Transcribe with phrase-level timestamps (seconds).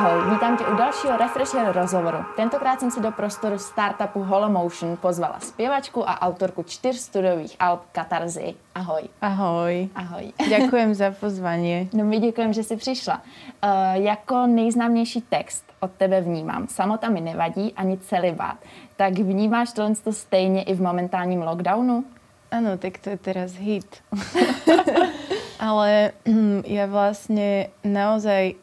[0.00, 2.18] Ahoj, vítám tě u dalšího Refresher rozhovoru.
[2.36, 8.54] Tentokrát jsem si do prostoru startupu Holomotion pozvala zpěvačku a autorku čtyř studiových alb Katarzy.
[8.74, 9.02] Ahoj.
[9.20, 9.88] Ahoj.
[9.94, 10.32] Ahoj.
[10.48, 11.90] Děkujem za pozvání.
[11.92, 13.22] No my děkujeme, že jsi přišla.
[13.64, 18.56] Uh, jako nejznámější text od tebe vnímám Samota mi nevadí ani celibát.
[18.96, 22.04] Tak vnímáš tohle stejně i v momentálním lockdownu?
[22.50, 24.02] Ano, tak to je teraz hit.
[25.60, 26.16] Ale
[26.64, 28.56] ja vlastne naozaj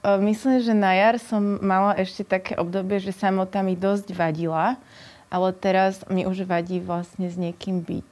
[0.00, 4.80] Myslím, že na jar som mala ešte také obdobie, že samota mi dosť vadila,
[5.28, 8.10] ale teraz mi už vadí vlastne s niekým byť.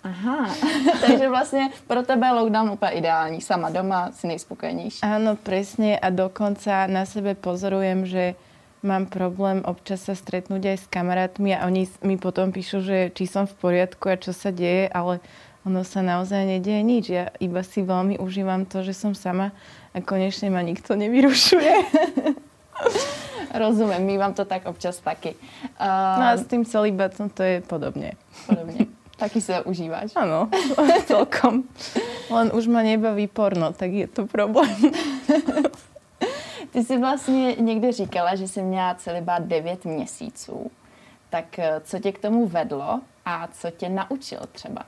[0.00, 0.48] Aha,
[1.04, 3.44] takže vlastne pro tebe lockdown úplne ideální.
[3.44, 5.04] Sama doma si nejspokojenější.
[5.04, 8.32] Áno, presne a dokonca na sebe pozorujem, že
[8.80, 13.28] mám problém občas sa stretnúť aj s kamarátmi a oni mi potom píšu, že či
[13.28, 15.20] som v poriadku a čo sa deje, ale
[15.68, 17.04] ono sa naozaj nedieje nič.
[17.12, 19.52] Ja iba si veľmi užívam to, že som sama
[19.94, 21.74] a konečne ma nikto nevyrušuje.
[23.54, 25.34] Rozumiem, my vám to tak občas taky.
[25.80, 28.14] Uh, no a s tým celibátom to je podobne.
[28.46, 28.86] Podobne.
[29.18, 30.16] Taky sa užíváš.
[30.16, 30.48] Áno,
[31.10, 31.66] celkom.
[32.30, 34.70] Len už ma nebaví porno, tak je to problém.
[36.70, 40.70] Ty jsi vlastně někde říkala, že jsi měla celibát 9 měsíců.
[41.30, 44.84] Tak eh, co tě k tomu vedlo a co tě naučil třeba?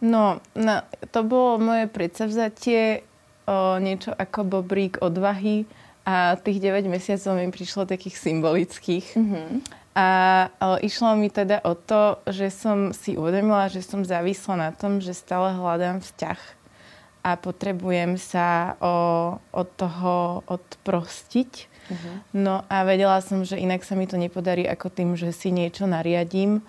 [0.00, 0.72] No, no
[1.10, 3.00] to bolo moje predsavzatie
[3.46, 5.68] o, niečo ako bobrík odvahy
[6.04, 9.06] a tých 9 mesiacov mi prišlo takých symbolických.
[9.14, 9.48] Mm-hmm.
[9.94, 10.08] A
[10.48, 14.98] o, išlo mi teda o to, že som si uvedomila, že som závisla na tom,
[15.02, 16.40] že stále hľadám vzťah
[17.20, 18.94] a potrebujem sa o,
[19.52, 21.52] od toho odprostiť.
[21.90, 22.16] Mm-hmm.
[22.40, 25.84] No a vedela som, že inak sa mi to nepodarí ako tým, že si niečo
[25.84, 26.64] nariadím.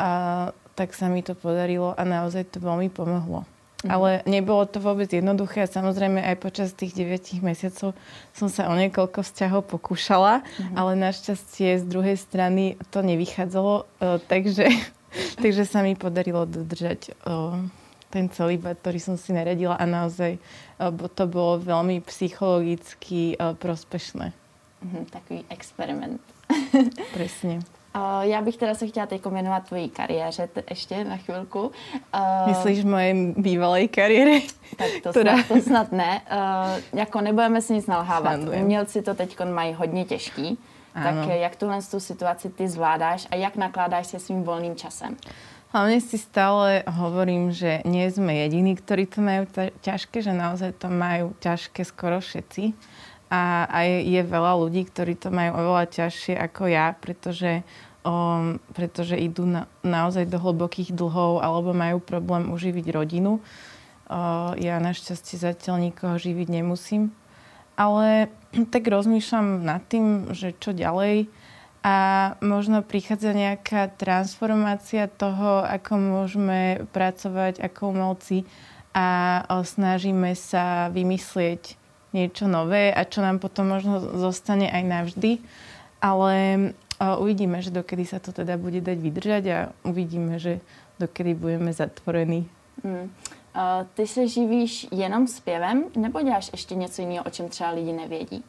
[0.00, 3.46] A tak sa mi to podarilo a naozaj to veľmi pomohlo.
[3.84, 3.90] Mm.
[3.92, 7.92] Ale nebolo to vôbec jednoduché a samozrejme aj počas tých 9 mesiacov
[8.32, 10.72] som sa o niekoľko vzťahov pokúšala, mm.
[10.72, 14.72] ale našťastie z druhej strany to nevychádzalo, uh, takže,
[15.44, 17.60] takže sa mi podarilo dodržať uh,
[18.08, 24.32] ten celý bad, ktorý som si naradila a naozaj uh, to bolo veľmi psychologicky prospešné.
[24.80, 26.24] Mm, takový experiment.
[27.12, 27.60] Presne.
[27.94, 31.72] Uh, já bych teda se chtěla teď věnovat tvojí kariéře ještě na chvilku.
[32.14, 34.42] Uh, Myslíš moje bývalé kariéry?
[34.76, 36.20] Tak to, snad, to snad ne.
[36.26, 38.40] Uh, jako nebudeme si nic nalhávat.
[38.62, 40.58] Umělci to teď mají hodně těžký.
[40.94, 41.26] Ano.
[41.26, 45.16] Tak jak tuhle tu situaci ty zvládáš a jak nakládáš se svým volným časem?
[45.74, 49.42] Hlavne si stále hovorím, že nie sme jediní, ktorí to majú
[49.82, 52.70] ťažké, že naozaj to majú ťažké skoro všetci.
[53.34, 57.66] A aj je veľa ľudí, ktorí to majú oveľa ťažšie ako ja, pretože
[58.04, 63.40] um, pretože idú na, naozaj do hlbokých dlhov alebo majú problém uživiť rodinu.
[64.04, 67.10] Uh, ja našťastie zatiaľ nikoho živiť nemusím.
[67.74, 68.30] Ale
[68.72, 71.26] tak rozmýšľam nad tým, že čo ďalej
[71.84, 71.96] a
[72.40, 78.48] možno prichádza nejaká transformácia toho, ako môžeme pracovať ako umelci
[78.96, 81.76] a snažíme sa vymyslieť
[82.14, 85.42] niečo nové a čo nám potom možno zostane aj navždy.
[85.98, 86.34] Ale
[87.00, 90.62] uvidíme, že dokedy sa to teda bude dať vydržať a uvidíme, že
[91.02, 92.46] dokedy budeme zatvorení.
[92.86, 93.10] Mm.
[93.54, 97.92] Uh, ty se živíš jenom zpěvem, nebo děláš ještě něco jiného, o čem třeba lidi
[97.92, 98.44] nevědí?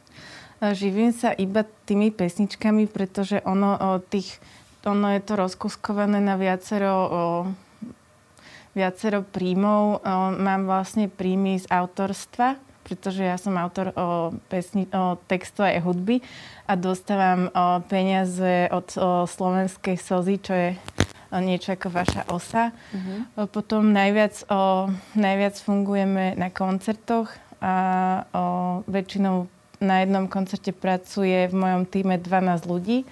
[0.56, 4.40] Živím sa iba tými pesničkami, pretože ono, o, tých,
[4.88, 7.22] ono je to rozkuskované na viacero, o,
[8.72, 10.00] viacero príjmov.
[10.00, 15.82] O, mám vlastne príjmy z autorstva, pretože ja som autor o, pesni, o textu aj
[15.82, 16.22] hudby
[16.70, 20.70] a dostávam o, peniaze od o, slovenskej sozy, čo je
[21.34, 22.70] o, niečo ako vaša osa.
[22.94, 23.42] Uh-huh.
[23.42, 24.86] O, potom najviac, o,
[25.18, 27.74] najviac fungujeme na koncertoch a
[28.30, 28.42] o,
[28.86, 29.50] väčšinou
[29.82, 33.04] na jednom koncerte pracuje v mojom týme 12 ľudí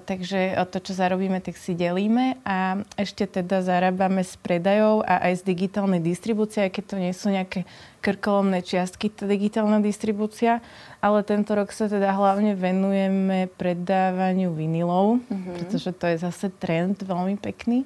[0.00, 5.44] takže to, čo zarobíme, tak si delíme a ešte teda zarábame s predajou a aj
[5.44, 7.68] z digitálnej distribúcie, aj keď to nie sú nejaké
[8.00, 10.64] krkolomné čiastky, tá digitálna distribúcia,
[11.04, 15.54] ale tento rok sa teda hlavne venujeme predávaniu vinilov, mm-hmm.
[15.60, 17.84] pretože to je zase trend veľmi pekný.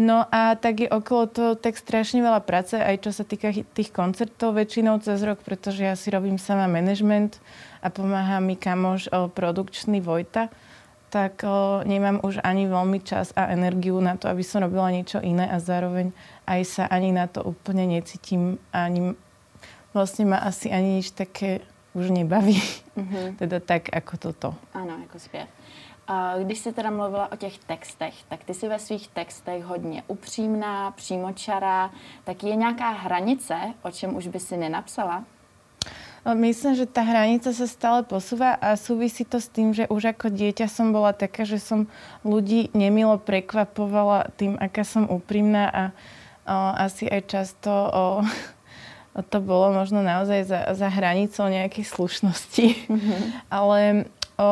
[0.00, 3.92] No a tak je okolo toho tak strašne veľa práce, aj čo sa týka tých
[3.92, 7.36] koncertov väčšinou cez rok, pretože ja si robím sama management
[7.84, 10.48] a pomáha mi kamoš produkčný Vojta,
[11.10, 15.18] tak o, nemám už ani veľmi čas a energiu na to, aby som robila niečo
[15.18, 16.14] iné a zároveň
[16.46, 18.62] aj sa ani na to úplne necítim.
[18.70, 19.18] Ani,
[19.90, 21.66] vlastne ma asi ani nič také
[21.98, 22.62] už nebaví.
[22.94, 23.26] Mm-hmm.
[23.42, 24.48] teda tak ako toto.
[24.74, 25.48] Ano, jako zpěv.
[26.42, 30.90] Když jsi teda mluvila o těch textech, tak ty jsi ve svých textech hodně upřímná,
[30.90, 31.90] přímočará.
[32.24, 35.24] Tak je nějaká hranice, o čem už by si nenapsala?
[36.20, 40.28] Myslím, že tá hranica sa stále posúva a súvisí to s tým, že už ako
[40.28, 41.88] dieťa som bola taká, že som
[42.28, 45.84] ľudí nemilo prekvapovala tým, aká som úprimná a
[46.44, 48.20] o, asi aj často o,
[49.32, 52.66] to bolo možno naozaj za, za hranicou nejakej slušnosti.
[52.84, 53.20] Mm-hmm.
[53.48, 54.50] Ale o,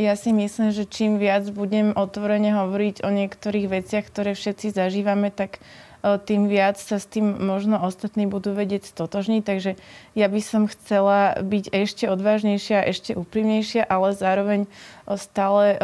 [0.00, 5.28] ja si myslím, že čím viac budem otvorene hovoriť o niektorých veciach, ktoré všetci zažívame,
[5.28, 5.60] tak
[6.02, 9.42] tým viac sa s tým možno ostatní budú vedieť stotožniť.
[9.46, 9.78] Takže
[10.18, 14.66] ja by som chcela byť ešte odvážnejšia, ešte úprimnejšia, ale zároveň
[15.14, 15.78] stále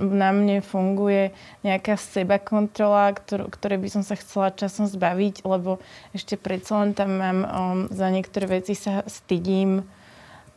[0.00, 5.76] na mne funguje nejaká seba kontrola, ktoré by som sa chcela časom zbaviť, lebo
[6.16, 7.38] ešte predsa len tam mám
[7.92, 9.84] za niektoré veci sa stydím,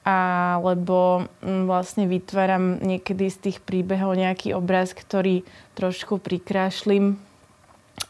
[0.08, 5.44] alebo vlastne vytváram niekedy z tých príbehov nejaký obraz, ktorý
[5.76, 7.20] trošku prikrášlim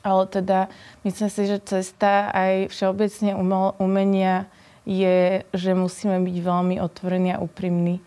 [0.04, 0.60] ale teda
[1.04, 3.36] myslím si, že cesta aj všeobecne
[3.80, 4.48] umenia
[4.88, 8.00] je, že musíme byť veľmi otvorení a úprimní,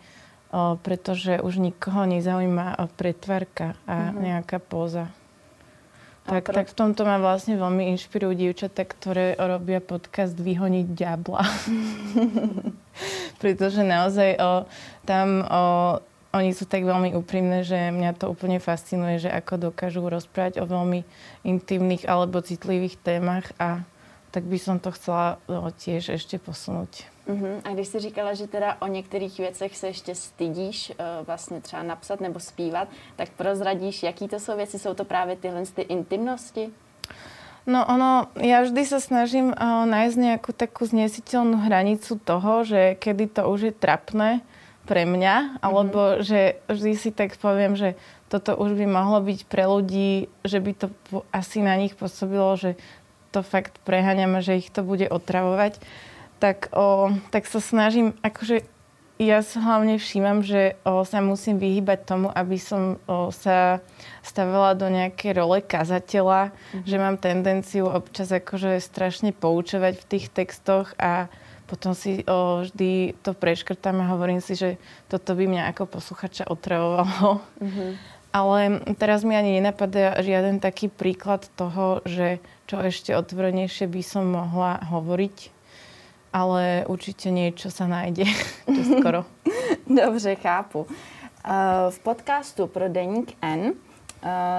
[0.81, 4.21] pretože už nikoho nezaujíma pretvarka a mm-hmm.
[4.21, 5.13] nejaká póza.
[6.21, 6.53] Tak, pro...
[6.53, 11.41] tak v tomto ma vlastne veľmi inšpirujú dievčatá, ktoré robia podcast Vyhoniť diabla.
[13.41, 14.51] Pretože naozaj o,
[15.09, 15.63] tam o,
[16.31, 20.65] oni sú tak veľmi úprimné, že mňa to úplne fascinuje, že ako dokážu rozprávať o
[20.65, 21.03] veľmi
[21.43, 23.83] intimných alebo citlivých témach a
[24.31, 27.03] tak by som to chcela no, tiež ešte posunúť.
[27.27, 27.61] Uh-huh.
[27.63, 31.83] A když jsi říkala, že teda o některých věcech se ještě stydíš uh, vlastně třeba
[31.83, 34.79] napsat nebo zpívat, tak prozradíš, jaký to jsou věci?
[34.79, 36.71] Jsou to právě tyhle ty intimnosti?
[37.61, 43.37] No ono, ja vždy sa snažím uh, nájsť nejakú takú znesiteľnú hranicu toho, že kedy
[43.37, 44.41] to už je trapné
[44.85, 46.23] pre mňa, alebo mm-hmm.
[46.25, 47.93] že vždy si tak poviem, že
[48.31, 50.87] toto už by mohlo byť pre ľudí, že by to
[51.35, 52.79] asi na nich pôsobilo, že
[53.35, 55.79] to fakt preháňame, že ich to bude otravovať.
[56.39, 58.65] Tak, o, tak sa snažím, akože
[59.21, 63.77] ja sa hlavne všímam, že o, sa musím vyhýbať tomu, aby som o, sa
[64.25, 66.87] stavila do nejakej role kazateľa, mm-hmm.
[66.89, 71.29] že mám tendenciu občas akože strašne poučovať v tých textoch a
[71.71, 74.75] potom si o, vždy to preškrtám a hovorím si, že
[75.07, 77.39] toto by mňa ako posluchača otravovalo.
[77.63, 77.91] Mm-hmm.
[78.35, 84.27] Ale teraz mi ani nenapadá žiaden taký príklad toho, že čo ešte otvorenejšie by som
[84.27, 85.63] mohla hovoriť.
[86.35, 88.27] Ale určite niečo sa nájde
[88.99, 89.23] skoro.
[89.87, 90.87] Dobře, chápu.
[91.89, 93.73] V podcastu pro Deník N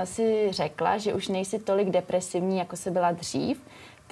[0.05, 3.61] si řekla, že už nejsi tolik depresivní, jako se byla dřív,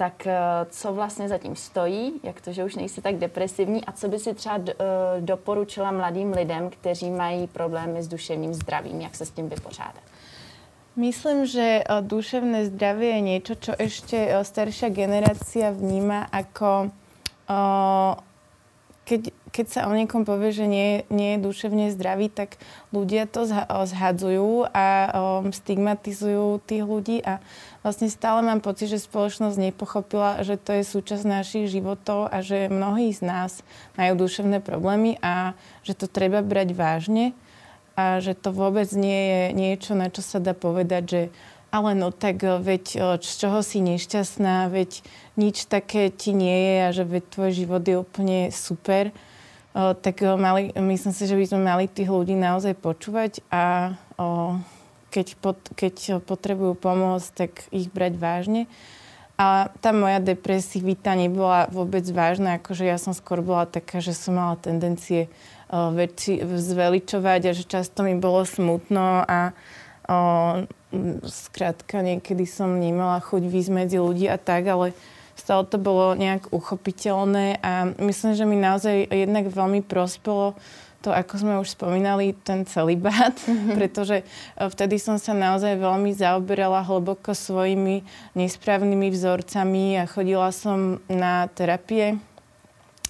[0.01, 0.33] tak eh,
[0.69, 3.85] co vlastně zatím stojí, jak to, že už nejsi tak depresivní?
[3.85, 4.73] A co by si třeba eh,
[5.19, 10.01] doporučila mladým lidem, kteří mají problémy s duševním zdravím, jak se s tím vypořádat?
[10.95, 16.89] Myslím, že eh, duševné zdravie je niečo, čo ešte staršia generácia vníma ako
[19.05, 19.21] keď,
[19.51, 22.55] keď sa o niekom povie, že nie, nie je duševne zdravý, tak
[22.95, 27.19] ľudia to zhadzujú a um, stigmatizujú tých ľudí.
[27.19, 27.43] A
[27.83, 32.71] vlastne stále mám pocit, že spoločnosť nepochopila, že to je súčasť našich životov a že
[32.71, 33.51] mnohí z nás
[33.99, 37.35] majú duševné problémy a že to treba brať vážne
[37.99, 41.21] a že to vôbec nie je niečo, na čo sa dá povedať, že
[41.71, 44.99] ale no tak veď z čoho si nešťastná, veď
[45.39, 49.15] nič také ti nie je a že veď tvoj život je úplne super,
[49.73, 54.57] o, tak mali, myslím si, že by sme mali tých ľudí naozaj počúvať a o,
[55.11, 58.61] keď, pot, keď potrebujú pomôcť, tak ich brať vážne.
[59.41, 64.37] A tá moja depresivita nebola vôbec vážna, akože ja som skôr bola taká, že som
[64.37, 65.27] mala tendencie
[65.67, 69.51] o, veci zveličovať a že často mi bolo smutno a
[70.05, 70.17] o,
[71.23, 74.91] skrátka niekedy som nemala chuť výsť medzi ľudí a tak, ale
[75.35, 80.55] stále to bolo nejak uchopiteľné a myslím, že mi naozaj jednak veľmi prospelo
[81.01, 83.73] to, ako sme už spomínali, ten celibát, mm-hmm.
[83.77, 84.23] pretože e,
[84.69, 88.05] vtedy som sa naozaj veľmi zaoberala hlboko svojimi
[88.37, 92.21] nesprávnymi vzorcami a chodila som na terapie.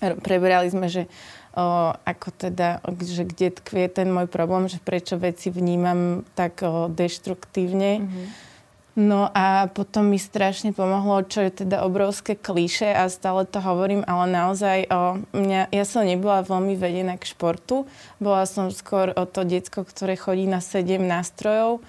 [0.02, 1.06] Preberali sme, že
[1.54, 6.88] o, ako teda, že kde tkvie ten môj problém, že prečo veci vnímam tak o,
[6.90, 7.92] deštruktívne.
[8.02, 8.50] Mm-hmm
[8.92, 14.04] No a potom mi strašne pomohlo, čo je teda obrovské klíše a stále to hovorím,
[14.04, 17.88] ale naozaj o mňa, ja som nebola veľmi vedená k športu.
[18.20, 21.80] Bola som skôr o to diecko, ktoré chodí na sedem nástrojov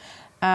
[0.43, 0.55] a,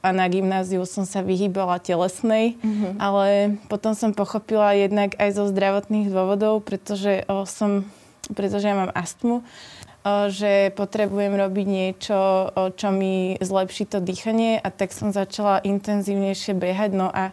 [0.00, 2.96] a na gymnáziu som sa vyhýbala telesnej, mm-hmm.
[2.96, 7.84] ale potom som pochopila jednak aj zo zdravotných dôvodov, pretože o, som,
[8.32, 9.44] pretože ja mám astmu,
[10.04, 16.90] že potrebujem robiť niečo, čo mi zlepší to dýchanie a tak som začala intenzívnejšie behať.
[16.90, 17.30] No a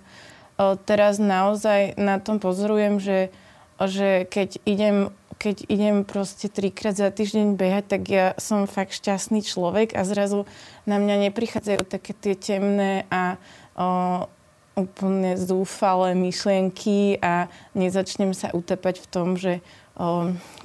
[0.85, 3.33] teraz naozaj na tom pozorujem, že,
[3.81, 5.09] že keď idem
[5.39, 10.43] keď idem proste trikrát za týždeň behať, tak ja som fakt šťastný človek a zrazu
[10.83, 13.39] na mňa neprichádzajú také tie temné a
[13.79, 14.27] o,
[14.75, 19.63] úplne zúfalé myšlienky a nezačnem sa utepať v tom, že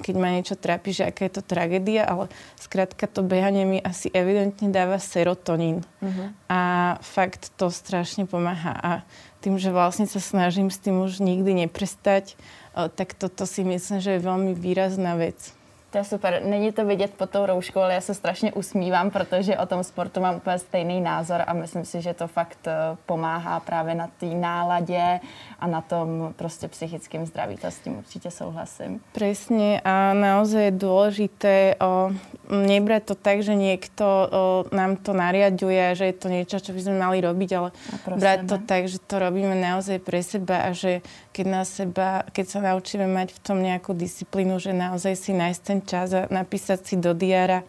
[0.03, 4.11] keď ma niečo trápi, že aká je to tragédia, ale skrátka to behanie mi asi
[4.11, 5.87] evidentne dáva serotonín.
[6.03, 6.35] Uh-huh.
[6.51, 6.61] A
[6.99, 8.75] fakt to strašne pomáha.
[8.75, 8.91] A
[9.39, 12.35] tým, že vlastne sa snažím s tým už nikdy neprestať,
[12.75, 15.54] tak toto si myslím, že je veľmi výrazná vec.
[15.95, 16.41] To je super.
[16.43, 20.19] Není to vidět pod tou rouškou, ale já se strašně usmívám, protože o tom sportu
[20.19, 24.25] mám úplně stejný názor a myslím si, že to fakt eh, pomáhá právě na té
[24.25, 25.19] náladě
[25.59, 27.57] a na tom prostě psychickém zdraví.
[27.57, 28.99] To s tím určitě souhlasím.
[29.11, 32.11] Presne a naozaj je dôležité o,
[32.51, 34.27] nebrať to tak, že niekto o,
[34.75, 37.69] nám to nariaduje, že je to niečo, čo by sme mali robiť, ale
[38.03, 38.49] brať seba.
[38.51, 40.99] to tak, že to robíme naozaj pre seba a že
[41.31, 45.61] keď, na seba, keď sa naučíme mať v tom nejakú disciplínu, že naozaj si nájsť
[45.63, 47.63] ten čas a napísať si do diára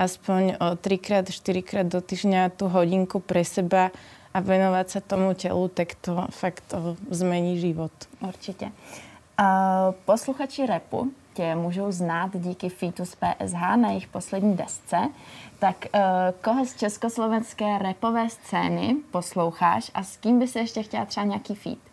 [0.00, 3.92] aspoň o 3 4 krát do týždňa tú hodinku pre seba
[4.30, 7.92] a venovať sa tomu telu, tak to fakt to zmení život.
[8.20, 8.70] Určitě.
[10.04, 14.96] Posluchači repu tě můžou znát díky featu z PSH na jejich poslední desce.
[15.58, 16.00] Tak uh,
[16.40, 21.54] koho z československé repové scény posloucháš a s kým by se ještě chtěla třeba nějaký
[21.54, 21.89] feat?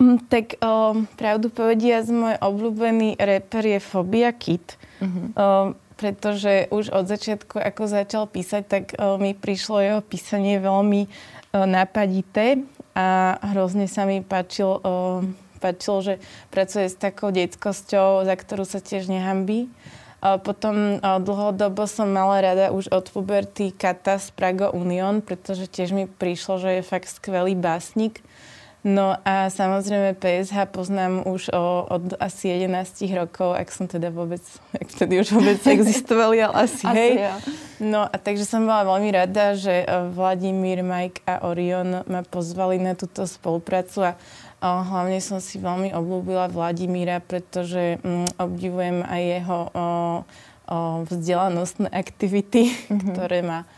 [0.00, 4.80] Mm, tak uh, pravdu povediac, môj obľúbený reper je Fobia Kid.
[4.96, 5.28] Uh-huh.
[5.36, 5.66] Uh,
[6.00, 11.68] pretože už od začiatku, ako začal písať, tak uh, mi prišlo jeho písanie veľmi uh,
[11.68, 12.64] napadité
[12.96, 15.20] a hrozne sa mi páčil, uh,
[15.60, 16.14] páčilo, že
[16.48, 19.68] pracuje s takou detskosťou, za ktorú sa tiež nehambí.
[20.20, 25.96] Potom uh, dlhodobo som mala rada už od puberty Kata z Prago Union, pretože tiež
[25.96, 28.24] mi prišlo, že je fakt skvelý básnik.
[28.80, 34.40] No a samozrejme PSH poznám už o, od asi 11 rokov, ak som teda vôbec,
[34.72, 37.12] ak vtedy už vôbec existovali, ale asi, asi hej.
[37.28, 37.34] Ja.
[37.76, 42.80] No a takže som bola veľmi rada, že e, Vladimír, Mike a Orion ma pozvali
[42.80, 44.12] na túto spoluprácu a
[44.64, 49.86] o, hlavne som si veľmi obľúbila Vladimíra, pretože mm, obdivujem aj jeho o, o,
[51.04, 53.12] vzdelanostné aktivity, mm-hmm.
[53.12, 53.68] ktoré má.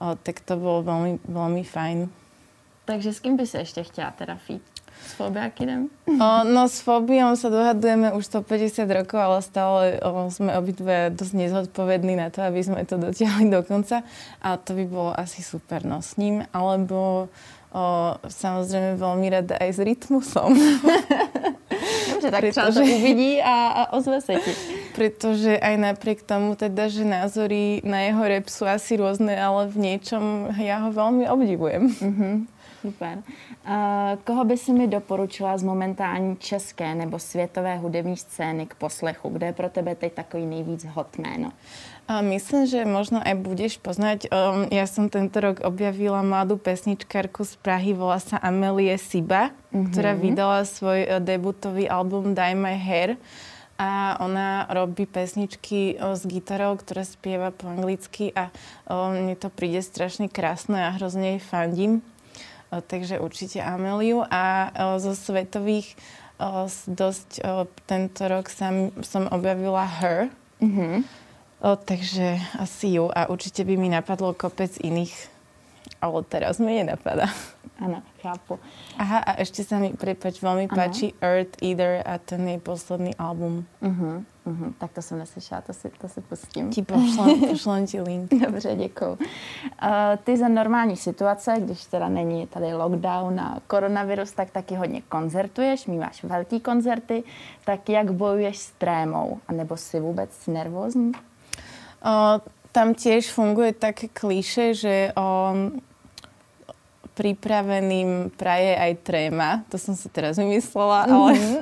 [0.00, 2.25] O, tak to bolo veľmi, veľmi fajn.
[2.86, 4.62] Takže s kým by si ešte chtěla fít?
[5.06, 5.88] S fobiakinem?
[6.06, 11.32] O, no s fobiom sa dohadujeme už 150 rokov, ale stále o, sme obidve dosť
[11.36, 14.02] nezodpovední na to, aby sme to dotiahli do konca.
[14.42, 16.42] A to by bolo asi super no s ním.
[16.50, 17.28] Alebo
[17.70, 17.84] o,
[18.24, 20.50] samozrejme veľmi rada aj s rytmusom.
[22.12, 24.52] Dobře, tak pretože, to uvidí a, a ozve sa ti.
[24.96, 29.76] Pretože aj napriek tomu teda, že názory na jeho rep sú asi rôzne, ale v
[29.76, 31.82] niečom ja ho veľmi obdivujem.
[31.92, 32.55] Mm-hmm.
[32.86, 33.18] Super.
[33.66, 39.28] Uh, koho by si mi doporučila z momentální české nebo světové hudební scény k poslechu?
[39.28, 41.50] Kde je pro tebe teď takový nejvíc hot jméno?
[42.06, 44.30] A myslím, že možno aj budeš poznať.
[44.30, 49.90] Um, ja som tento rok objavila mladú pesničkárku z Prahy, volá sa Amelie Siba, mm-hmm.
[49.90, 53.18] ktorá vydala svoj uh, debutový album Die My Hair
[53.74, 58.54] a ona robí pesničky uh, s gitarou, ktorá spieva po anglicky a
[58.86, 62.06] o, mne to príde strašne krásne a hrozne jej fandím
[62.70, 64.26] takže určite Ameliu.
[64.28, 65.96] A zo svetových
[66.86, 67.40] dosť
[67.88, 70.28] tento rok som, som objavila Her.
[70.60, 70.94] Mm-hmm.
[71.88, 73.08] takže asi ju.
[73.08, 75.16] A určite by mi napadlo kopec iných,
[76.04, 77.32] ale teraz mi nenapadá.
[77.76, 78.56] Áno, chápu.
[78.96, 80.76] Aha, a ešte sa mi, prepač, veľmi ano.
[80.76, 83.68] páči Earth Eater a ten jej posledný album.
[83.84, 84.72] Uh-huh, uh-huh.
[84.78, 86.70] Tak to jsem neslyšela, to si, to si pustím.
[86.70, 88.34] Ti pošlem ti link.
[88.34, 89.10] Dobře, děkuji.
[89.10, 89.18] Uh,
[90.24, 95.86] ty za normální situace, když teda není tady lockdown a koronavirus, tak taky hodně koncertuješ,
[95.86, 97.22] máš velký koncerty,
[97.64, 99.40] tak jak bojuješ s trémou?
[99.48, 101.12] A nebo si vůbec nervózní?
[102.04, 102.40] Uh,
[102.72, 105.80] tam tiež funguje také klíše, že um,
[107.16, 109.64] pripraveným praje aj tréma.
[109.72, 111.60] To som si teraz vymyslela, ale, mm-hmm.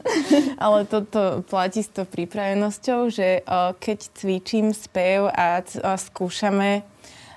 [0.67, 3.47] ale toto platí s tou pripravenosťou, že
[3.79, 6.83] keď cvičím spev a, a skúšame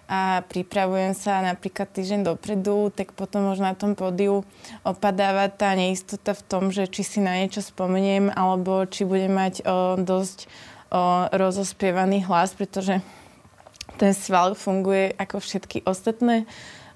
[0.07, 4.47] a pripravujem sa napríklad týždeň dopredu, tak potom možno na tom pódiu
[4.87, 9.67] opadáva tá neistota v tom, že či si na niečo spomeniem, alebo či budem mať
[9.67, 13.03] o, dosť o, rozospievaný hlas, pretože
[13.99, 16.47] ten sval funguje ako všetky ostatné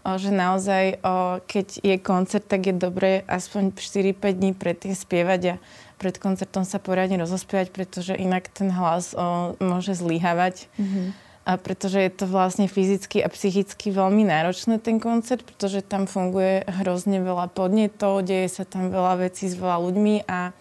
[0.06, 0.98] že naozaj,
[1.46, 5.56] keď je koncert, tak je dobré aspoň 4-5 dní predtým spievať a
[6.02, 9.14] pred koncertom sa poriadne rozospievať, pretože inak ten hlas
[9.62, 10.66] môže zlyhávať.
[10.82, 11.08] Mm-hmm.
[11.42, 16.66] A pretože je to vlastne fyzicky a psychicky veľmi náročné ten koncert, pretože tam funguje
[16.82, 20.54] hrozne veľa podnetov, deje sa tam veľa vecí s veľa ľuďmi a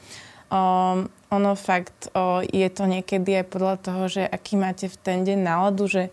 [0.48, 5.22] um, ono fakt o, je to niekedy aj podľa toho, že aký máte v ten
[5.22, 6.08] deň náladu, že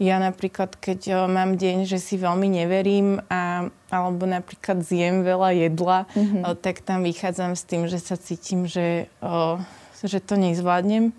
[0.00, 5.68] ja napríklad, keď o, mám deň, že si veľmi neverím a, alebo napríklad zjem veľa
[5.68, 6.42] jedla, mm-hmm.
[6.48, 9.60] o, tak tam vychádzam s tým, že sa cítim, že, o,
[10.00, 11.12] že to nezvládnem.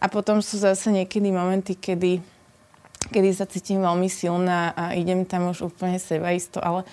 [0.00, 2.24] A potom sú zase niekedy momenty, kedy,
[3.12, 6.88] kedy sa cítim veľmi silná a idem tam už úplne sebaisto, ale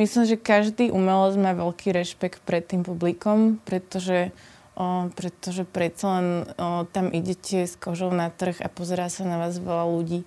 [0.00, 4.32] Myslím, že každý umelec má veľký rešpekt pred tým publikom, pretože,
[4.72, 9.36] o, pretože predsa len o, tam idete s kožou na trh a pozerá sa na
[9.36, 10.24] vás veľa ľudí.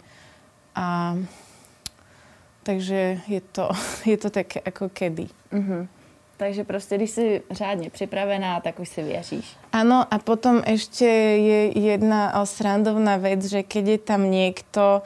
[0.75, 1.17] A
[2.63, 3.69] takže je to,
[4.05, 5.27] je to také ako kedy.
[5.53, 5.87] Mm-hmm.
[6.37, 9.45] Takže prostě, když jsi řádně připravená, tak už si věříš.
[9.71, 11.05] Áno, a potom ešte
[11.39, 15.05] je jedna srandovná vec, že keď je tam niekto,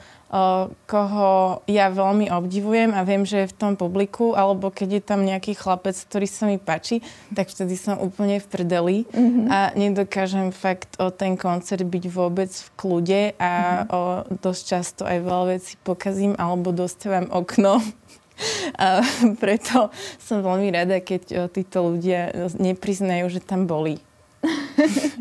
[0.88, 5.24] koho ja veľmi obdivujem a viem, že je v tom publiku, alebo keď je tam
[5.24, 7.00] nejaký chlapec, ktorý sa mi páči,
[7.31, 9.48] tak vtedy som úplne v prdeli mm-hmm.
[9.48, 13.96] a nedokážem fakt o ten koncert byť vôbec v kľude a mm-hmm.
[13.96, 14.00] o,
[14.43, 17.79] dosť často aj veľa vecí pokazím alebo dostávam okno.
[18.77, 19.01] A
[19.41, 19.89] preto
[20.22, 22.29] som veľmi rada, keď títo ľudia
[22.62, 23.98] nepriznajú, že tam boli.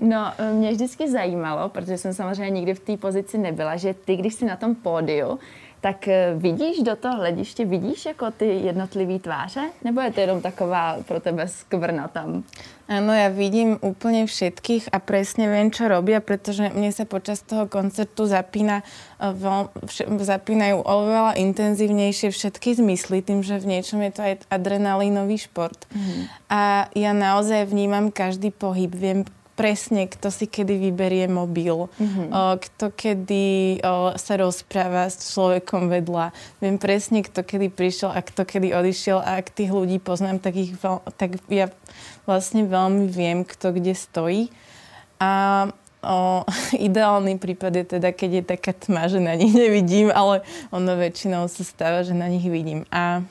[0.00, 4.34] No, mě vždycky zajímalo, protože jsem samozřejmě nikdy v té pozici nebyla, že ty, když
[4.34, 5.38] jsi na tom pódiu,
[5.80, 9.60] tak eh, vidíš do toho hlediště, vidíš jako ty jednotlivý tváře?
[9.84, 12.44] Nebo je to jenom taková pro tebe skvrna tam?
[12.90, 17.70] Áno, ja vidím úplne všetkých a presne viem, čo robia, pretože mne sa počas toho
[17.70, 18.82] koncertu zapína,
[19.22, 25.86] vš, zapínajú oveľa intenzívnejšie všetky zmysly, tým, že v niečom je to aj adrenalínový šport.
[25.94, 26.26] Mm.
[26.50, 29.22] A ja naozaj vnímam každý pohyb, viem
[29.58, 32.28] presne, kto si kedy vyberie mobil, mm-hmm.
[32.58, 33.78] kto kedy
[34.16, 36.32] sa rozpráva s človekom vedľa.
[36.64, 40.56] Viem presne, kto kedy prišiel a kto kedy odišiel a ak tých ľudí poznám, tak,
[40.56, 41.68] ich veľ, tak ja
[42.24, 44.42] vlastne veľmi viem, kto kde stojí.
[45.20, 45.68] A
[46.00, 46.44] o,
[46.88, 51.46] ideálny prípad je teda, keď je taká tma, že na nich nevidím, ale ono väčšinou
[51.52, 52.88] sa stáva, že na nich vidím.
[52.88, 53.24] A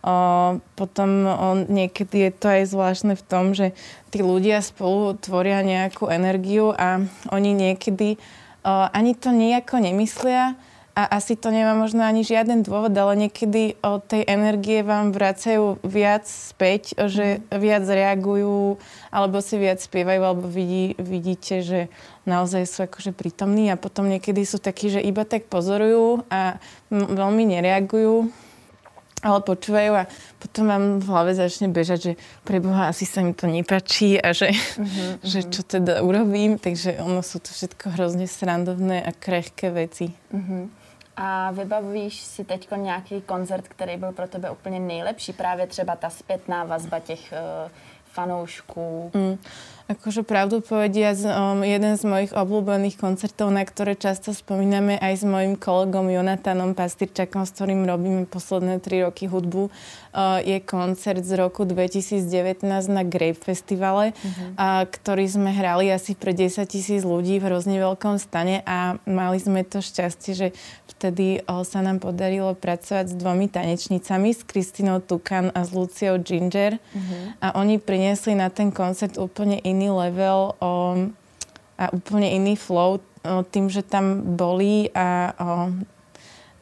[0.00, 1.36] O, potom o,
[1.68, 3.76] niekedy je to aj zvláštne v tom, že
[4.08, 10.56] tí ľudia spolu tvoria nejakú energiu a oni niekedy o, ani to nejako nemyslia
[10.96, 15.78] a asi to nemá možno ani žiaden dôvod, ale niekedy o tej energie vám vracajú
[15.84, 18.80] viac späť, že viac reagujú
[19.12, 21.80] alebo si viac spievajú alebo vidí, vidíte, že
[22.24, 26.56] naozaj sú akože prítomní a potom niekedy sú takí, že iba tak pozorujú a
[26.88, 28.32] m- veľmi nereagujú
[29.20, 30.08] ale počúvajú a
[30.40, 32.12] potom vám v hlave začne bežať, že
[32.44, 36.56] preboha, asi sa mi to nepačí a že, uh-huh, že čo teda urobím.
[36.56, 40.12] Takže ono sú to všetko hrozne srandovné a krehké veci.
[40.32, 40.72] Uh-huh.
[41.20, 45.32] A vybavíš si teď nějaký koncert, který byl pro tebe úplně nejlepší?
[45.32, 47.70] Právě třeba ta zpětná vazba těch uh,
[48.12, 49.10] fanoušků?
[49.14, 49.38] Mm.
[49.90, 55.24] Akože pravdu povedia, um, jeden z mojich obľúbených koncertov, na ktoré často spomíname aj s
[55.26, 59.66] mojim kolegom Jonatanom Pastyrčakom, s ktorým robíme posledné tri roky hudbu,
[60.42, 64.58] je koncert z roku 2019 na Grape Festivale, uh-huh.
[64.58, 69.38] uh, ktorý sme hrali asi pre 10 tisíc ľudí v hrozne veľkom stane a mali
[69.38, 70.48] sme to šťastie, že
[70.90, 76.18] vtedy uh, sa nám podarilo pracovať s dvomi tanečnicami, s Kristinou Tukan a s Luciou
[76.18, 77.38] Ginger uh-huh.
[77.38, 80.70] a oni priniesli na ten koncert úplne iný level o,
[81.78, 85.48] a úplne iný flow o, tým, že tam boli a, o,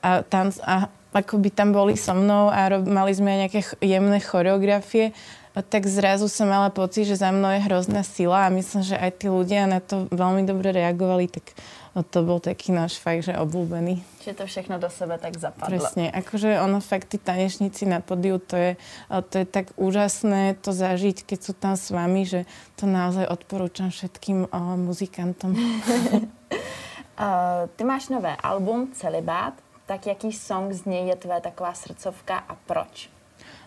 [0.04, 5.16] a, tam, a by tam boli so mnou a rob, mali sme nejaké jemné choreografie,
[5.58, 9.10] tak zrazu som mala pocit, že za mnou je hrozná sila a myslím, že aj
[9.18, 11.50] tí ľudia na to veľmi dobre reagovali, tak
[11.98, 13.98] No to bol taký náš fakt, že obľúbený.
[14.22, 15.66] Čiže to všechno do sebe tak zapadlo.
[15.66, 16.14] Presne.
[16.14, 18.78] Akože ono fakt, tí tanečníci na podiu, to je,
[19.10, 22.46] to je tak úžasné to zažiť, keď sú tam s vami, že
[22.78, 25.50] to naozaj odporúčam všetkým uh, muzikantom.
[25.58, 32.44] uh, ty máš nové album Celibát, tak jaký song z něj je tvoje taková srdcovka
[32.44, 33.08] a proč?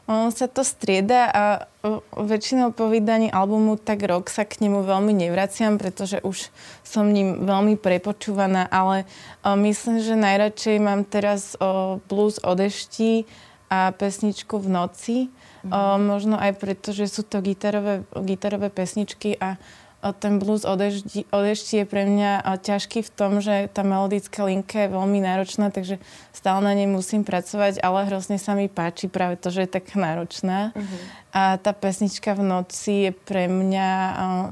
[0.09, 1.43] On sa to strieda a
[2.17, 6.49] väčšinou po vydaní albumu tak rok sa k nemu veľmi nevraciam, pretože už
[6.81, 9.05] som ním veľmi prepočúvaná, ale
[9.45, 11.53] myslím, že najradšej mám teraz
[12.09, 13.29] blues o dešti
[13.71, 15.17] a pesničku v noci.
[15.63, 15.71] Mm.
[16.09, 19.55] Možno aj preto, že sú to gitarové, gitarové pesničky a
[20.09, 24.41] ten blues o dešti, o dešti je pre mňa ťažký v tom, že tá melodická
[24.49, 26.01] linka je veľmi náročná, takže
[26.33, 29.93] stále na nej musím pracovať, ale hrozne sa mi páči práve to, že je tak
[29.93, 30.73] náročná.
[30.73, 31.01] Uh-huh.
[31.37, 33.89] A tá pesnička v noci je pre mňa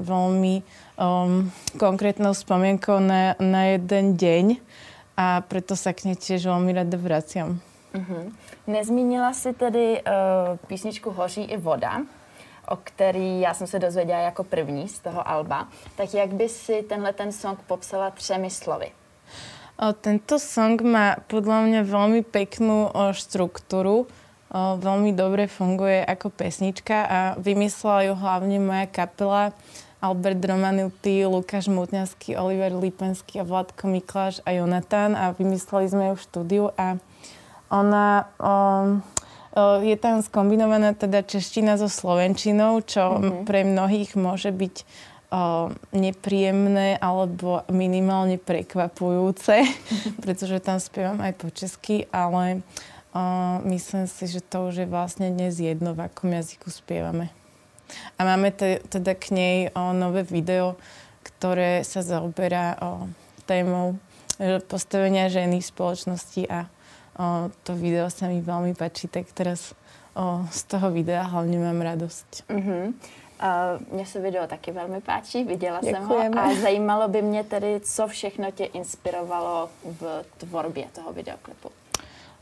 [0.06, 0.54] veľmi
[0.94, 4.46] um, konkrétnou spomienkou na, na jeden deň
[5.18, 7.58] a preto sa k nej tiež veľmi rada vraciam.
[7.90, 8.30] Uh-huh.
[8.70, 12.06] Nezmínila si tedy uh, písničku Hoří i voda.
[12.70, 15.68] O který já jsem se dozvěděla jako první z toho Alba.
[15.96, 18.90] Tak jak by si tenhle ten song popsala třemi slovy?
[19.80, 24.04] O, tento song má podľa mňa veľmi peknú o, štruktúru.
[24.04, 29.56] O, veľmi dobre funguje ako pesnička a vymyslela ju hlavne moja kapela
[30.04, 36.14] Albert Romanilty, Lukáš Mutňaský, Oliver Lipenský a Vladko Mikláš a Jonatán a vymysleli sme ju
[36.20, 37.00] v štúdiu a
[37.72, 38.28] ona...
[38.36, 38.52] O,
[39.58, 43.42] je tam skombinovaná teda čeština so slovenčinou, čo mm-hmm.
[43.46, 44.84] pre mnohých môže byť o,
[45.90, 49.66] nepríjemné alebo minimálne prekvapujúce,
[50.22, 52.62] pretože tam spievam aj po česky, ale
[53.10, 53.22] o,
[53.66, 57.34] myslím si, že to už je vlastne dnes jedno, v akom jazyku spievame.
[58.14, 60.78] A máme te, teda k nej o, nové video,
[61.26, 63.10] ktoré sa zaoberá o,
[63.50, 63.98] témou
[64.70, 66.70] postavenia ženy v spoločnosti a
[67.18, 69.72] o, to video sa mi veľmi páči, tak teraz
[70.14, 72.46] o, z toho videa hlavne mám radosť.
[72.50, 72.84] Mm-hmm.
[73.40, 76.28] Uh, mně se video taky velmi páčí, viděla Děkujeme.
[76.28, 81.70] jsem ho a zajímalo by mě tedy, co všechno tě inspirovalo v tvorbě toho videoklipu.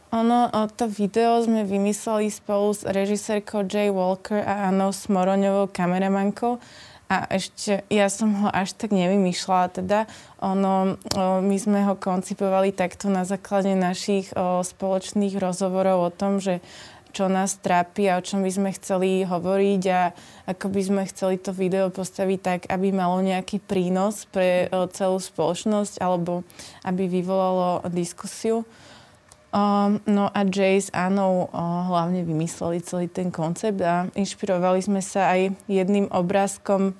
[0.08, 6.58] Ono, to video sme vymysleli spolu s režisérkou Jay Walker a Anou Smoroňovou, kameramankou.
[7.08, 9.72] A ešte ja som ho až tak nevymýšľala.
[9.72, 10.04] Teda
[10.44, 16.60] ono, my sme ho koncipovali takto na základe našich spoločných rozhovorov o tom, že
[17.08, 20.12] čo nás trápi a o čom by sme chceli hovoriť a
[20.52, 26.04] ako by sme chceli to video postaviť tak, aby malo nejaký prínos pre celú spoločnosť
[26.04, 26.44] alebo
[26.84, 28.68] aby vyvolalo diskusiu.
[29.48, 31.48] Um, no a Jay s Anou
[31.88, 36.92] hlavne vymysleli celý ten koncept a inšpirovali sme sa aj jedným obrázkom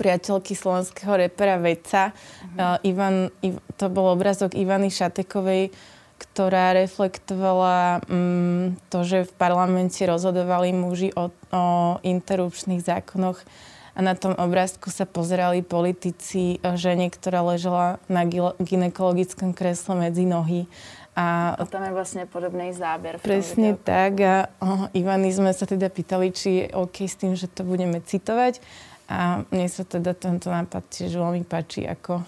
[0.00, 2.12] priateľky slovenského repera Veca.
[2.12, 2.56] Mm-hmm.
[2.56, 5.76] Uh, Ivan, Iv, to bol obrázok Ivany Šatekovej,
[6.16, 11.64] ktorá reflektovala um, to, že v parlamente rozhodovali muži o, o
[12.00, 13.44] interrupčných zákonoch
[13.96, 18.28] a na tom obrázku sa pozerali politici žene, ktorá ležela na
[18.60, 20.68] ginekologickom kresle medzi nohy
[21.16, 23.16] a, a tam je vlastne podobný záber.
[23.24, 24.20] Presne tak.
[24.20, 28.04] A oh, Ivany sme sa teda pýtali, či je OK s tým, že to budeme
[28.04, 28.60] citovať.
[29.08, 32.20] A mne sa teda tento nápad tiež veľmi páči ako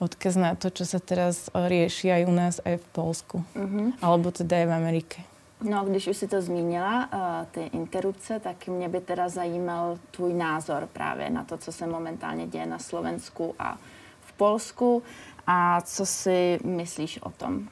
[0.00, 3.36] odkaz na to, čo sa teraz rieši aj u nás, aj v Polsku.
[3.52, 3.92] Uh-huh.
[4.00, 5.18] Alebo teda aj v Amerike.
[5.62, 10.34] No, když už si to zmínila, uh, ty interrupce, tak mě by teda zajímal tvůj
[10.34, 13.78] názor právě na to, co se momentálně děje na Slovensku a
[14.20, 15.02] v Polsku
[15.46, 17.68] a co si myslíš o tom?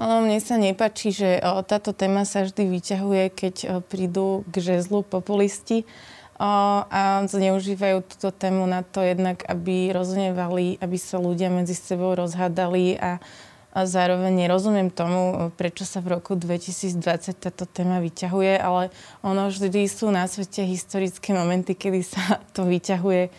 [0.00, 4.58] Ono, mne sa nepačí, že o, táto téma sa vždy vyťahuje, keď o, prídu k
[4.58, 5.84] žezlu populisti
[6.42, 12.98] a zneužívajú túto tému na to jednak, aby roznevali, aby sa ľudia medzi sebou rozhádali
[12.98, 13.22] a,
[13.72, 17.00] a zároveň nerozumiem tomu, prečo sa v roku 2020
[17.40, 18.92] táto téma vyťahuje, ale
[19.24, 23.32] ono vždy sú na svete historické momenty, kedy sa to vyťahuje.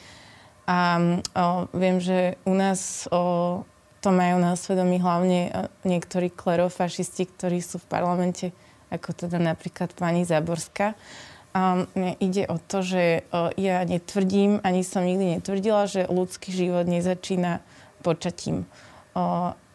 [0.65, 3.62] A o, viem, že u nás o,
[4.02, 5.52] to majú na svedomí hlavne e,
[5.86, 8.46] niektorí klerofašisti, ktorí sú v parlamente,
[8.89, 10.98] ako teda napríklad pani Záborská.
[11.93, 13.30] Mne ide o to, že
[13.62, 17.62] ja netvrdím, ani som nikdy netvrdila, že ľudský život nezačína
[18.02, 18.65] počatím.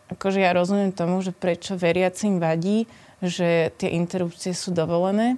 [0.08, 2.88] Akože ja rozumiem tomu, že prečo veriacim vadí,
[3.20, 5.36] že tie interrupcie sú dovolené,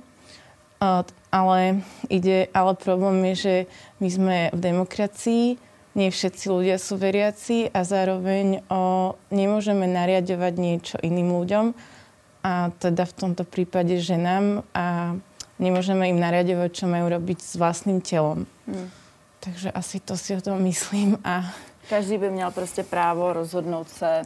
[1.30, 3.54] ale, ide, ale problém je, že
[4.00, 5.44] my sme v demokracii,
[5.90, 11.66] nie všetci ľudia sú veriaci a zároveň o, nemôžeme nariadovať niečo iným ľuďom
[12.46, 15.18] a teda v tomto prípade ženám a
[15.58, 18.46] nemôžeme im nariadovať, čo majú robiť s vlastným telom.
[18.70, 18.88] Hmm.
[19.42, 21.48] Takže asi to si o tom myslím a...
[21.90, 24.22] Každý by měl prostě právo rozhodnout se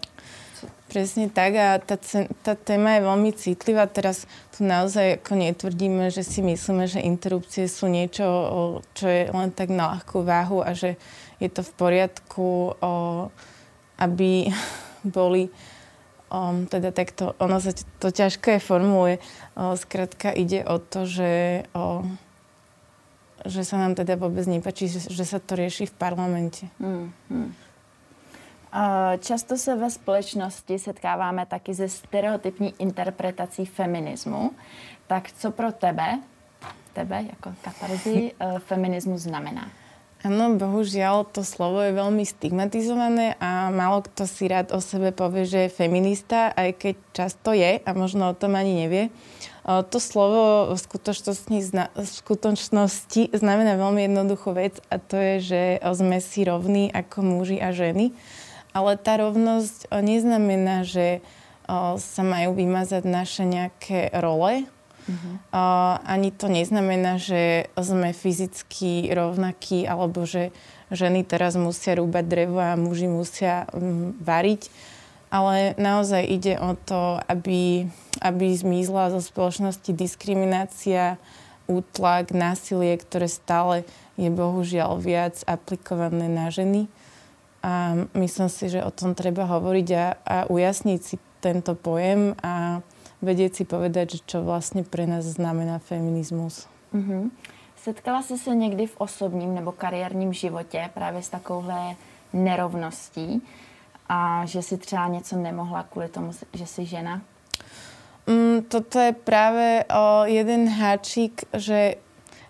[0.88, 1.96] Presne tak a tá,
[2.44, 3.85] tá téma je veľmi citlivá.
[3.90, 8.24] Teraz tu naozaj ako netvrdíme, že si myslíme, že interrupcie sú niečo,
[8.94, 10.96] čo je len tak na ľahkú váhu a že
[11.42, 12.79] je to v poriadku,
[13.98, 14.48] aby
[15.16, 15.50] boli
[16.70, 17.70] teda takto, ono sa
[18.03, 19.14] to ťažko je formuluje.
[19.55, 21.62] O, skrátka ide o to, že,
[23.44, 26.64] že sa nám teda vôbec nepačí, že, že sa to rieši v parlamente.
[26.80, 27.50] Mm, mm.
[29.20, 34.50] Často se ve společnosti setkáváme taky ze stereotypní interpretací feminismu.
[35.07, 36.18] Tak co pro tebe,
[36.92, 39.70] tebe jako katarzy, eh, feminismus znamená?
[40.24, 45.44] Áno, bohužiaľ, to slovo je veľmi stigmatizované a málo kto si rád o sebe povie,
[45.44, 49.12] že je feminista, aj keď často je a možno o tom ani nevie.
[49.64, 51.57] To slovo v skutočnosti,
[51.96, 55.62] v skutočnosti znamená veľmi jednoduchú vec a to je, že
[55.96, 58.12] sme si rovní ako muži a ženy.
[58.77, 61.24] Ale tá rovnosť neznamená, že
[61.96, 64.68] sa majú vymazať naše nejaké role,
[65.05, 65.37] Uh-huh.
[65.53, 70.48] Uh, ani to neznamená, že sme fyzicky rovnakí alebo že
[70.88, 74.72] ženy teraz musia rúbať drevo a muži musia um, variť.
[75.35, 77.90] Ale naozaj ide o to, aby,
[78.23, 81.18] aby zmizla zo spoločnosti diskriminácia,
[81.66, 83.83] útlak, násilie, ktoré stále
[84.14, 86.87] je bohužiaľ viac aplikované na ženy.
[87.66, 92.85] A myslím si, že o tom treba hovoriť a, a ujasniť si tento pojem a
[93.25, 96.68] vedieť si povedať, že čo vlastne pre nás znamená feminizmus.
[96.94, 97.31] Mm-hmm.
[97.77, 101.97] Setkala jsi se někdy v osobním nebo kariérním životě právě s takovouhle
[102.33, 103.42] nerovností
[104.09, 107.21] a že si třeba něco nemohla kvůli tomu, že jsi žena?
[108.27, 112.01] Mm, toto je práve o, jeden háčik, že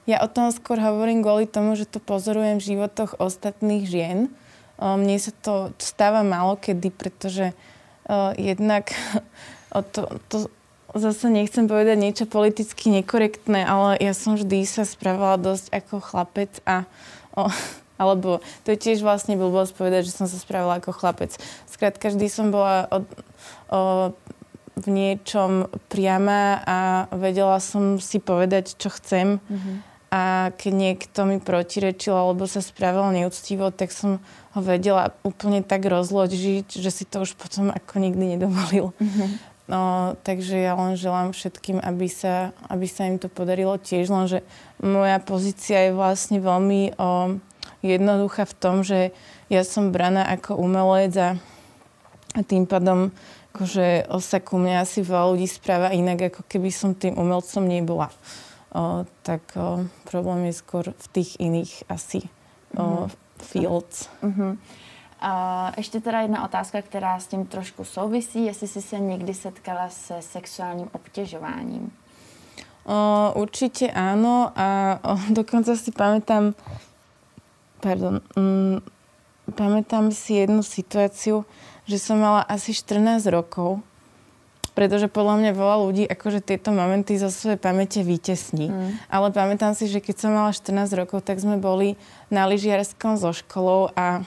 [0.06, 4.30] ja o tom skôr hovorím kvôli tomu, že to pozorujem v životoch ostatných žien.
[4.78, 7.50] O, mne sa to stáva málo kedy, pretože
[8.06, 8.94] o, jednak
[9.76, 10.46] o to, to
[10.94, 16.54] zase nechcem povedať niečo politicky nekorektné, ale ja som vždy sa správala dosť ako chlapec
[16.62, 16.86] a
[17.34, 17.50] o,
[18.00, 21.34] alebo to je tiež vlastne blbosť povedať, že som sa spravila ako chlapec.
[21.70, 23.02] Skrátka, vždy som bola o, o,
[24.74, 26.78] v niečom priama a
[27.14, 29.38] vedela som si povedať, čo chcem.
[29.38, 34.22] Mm-hmm a keď niekto mi protirečil alebo sa spravil neúctivo, tak som
[34.54, 38.94] ho vedela úplne tak rozložiť, že si to už potom ako nikdy nedovolil.
[38.94, 39.30] Mm-hmm.
[39.66, 44.46] No, takže ja len želám všetkým, aby sa, aby sa im to podarilo tiež, lenže
[44.78, 47.40] moja pozícia je vlastne veľmi o,
[47.84, 49.12] jednoduchá v tom, že
[49.52, 51.28] ja som braná ako umelec a,
[52.48, 53.12] tým pádom
[53.54, 58.10] akože sa ku mne asi veľa ľudí správa inak, ako keby som tým umelcom nebola
[58.74, 62.26] o, tak o, problém je skôr v tých iných asi
[62.74, 63.08] o, mm-hmm.
[63.38, 64.10] fields.
[64.22, 64.58] Mm-hmm.
[65.20, 69.88] A ještě teda jedna otázka, která s tím trošku souvisí, jestli si se někdy setkala
[69.88, 71.92] se sexuálním obtěžováním.
[72.84, 76.52] O, určite áno a o, dokonca si pamätám,
[77.84, 78.80] pardon, mm,
[79.52, 81.44] pamätám si jednu situáciu,
[81.84, 83.84] že som mala asi 14 rokov
[84.74, 88.74] pretože podľa mňa veľa ľudí akože tieto momenty zo svojej pamäte vytesní.
[88.74, 88.90] Mm.
[89.06, 91.94] Ale pamätám si, že keď som mala 14 rokov, tak sme boli
[92.26, 94.26] na lyžiarskom so školou a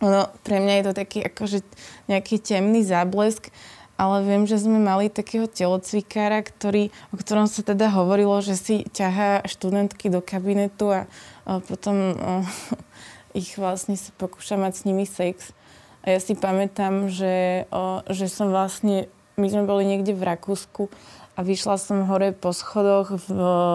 [0.00, 1.60] ono, pre mňa je to taký akože
[2.08, 3.52] nejaký temný záblesk,
[4.00, 8.88] ale viem, že sme mali takého telocvikára, ktorý, o ktorom sa teda hovorilo, že si
[8.88, 11.00] ťahá študentky do kabinetu a,
[11.44, 12.40] a potom a,
[13.40, 15.52] ich vlastne sa pokúša mať s nimi sex.
[16.00, 20.88] A ja si pamätám, že, o, že som vlastne, my sme boli niekde v Rakúsku
[21.36, 23.28] a vyšla som hore po schodoch v,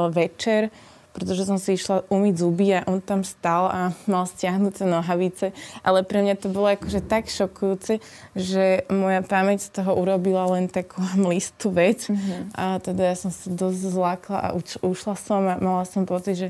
[0.10, 0.74] večer,
[1.16, 5.56] pretože som si išla umyť zuby a on tam stal a mal stiahnuté nohavice.
[5.80, 8.04] Ale pre mňa to bolo akože tak šokujúce,
[8.36, 12.12] že moja pamäť z toho urobila len takú mlistú vec.
[12.12, 12.52] Mm-hmm.
[12.60, 16.36] A teda ja som sa dosť zlákla a už, ušla som a mala som pocit,
[16.36, 16.50] že,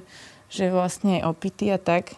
[0.50, 2.18] že vlastne je opitý a tak.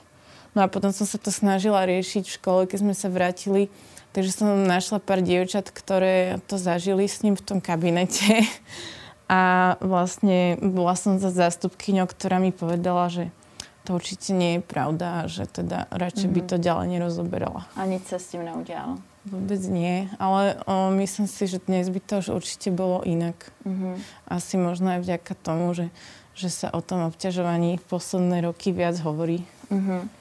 [0.56, 3.68] No a potom som sa to snažila riešiť v škole, keď sme sa vrátili.
[4.16, 8.42] Takže som našla pár dievčat, ktoré to zažili s ním v tom kabinete.
[9.28, 13.28] A vlastne bola som za zástupkyňou, ktorá mi povedala, že
[13.88, 16.36] to určite nie je pravda a že teda radšej mm-hmm.
[16.36, 16.50] by mhm.
[16.52, 17.62] to ďalej nerozoberala.
[17.80, 19.00] A nič sa s tým neudialo?
[19.28, 23.36] Vôbec nie, ale o, myslím si, že dnes by to už určite bolo inak.
[23.68, 23.94] Mm-hmm.
[24.32, 25.92] Asi možno aj vďaka tomu, že,
[26.32, 29.44] že sa o tom obťažovaní posledné roky viac hovorí.
[29.68, 30.17] Mm-hmm.